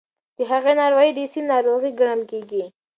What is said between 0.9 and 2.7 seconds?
اډیسن ناروغي ګڼل کېږي.